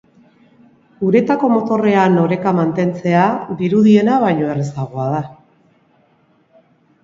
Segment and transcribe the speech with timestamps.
[1.09, 3.27] Uretako motorrean oreka mantentzea
[3.61, 5.23] dirudiena baino errazagoa da.